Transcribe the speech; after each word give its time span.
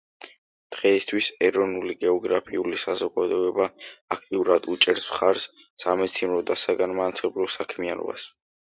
დღეისათვის 0.75 1.27
ეროვნული 1.49 1.95
გეოგრაფიული 2.05 2.79
საზოგადოება 2.85 3.69
აქტიურად 4.19 4.69
უჭერს 4.77 5.09
მხარს 5.13 5.49
სამეცნიერო 5.87 6.45
და 6.51 6.61
საგანმანათლებლო 6.67 7.53
საქმიანობას. 7.61 8.31